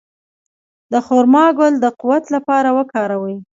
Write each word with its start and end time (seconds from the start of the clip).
د 0.91 0.93
خرما 1.05 1.45
ګل 1.57 1.73
د 1.83 1.85
قوت 1.99 2.23
لپاره 2.35 2.69
وکاروئ 2.77 3.37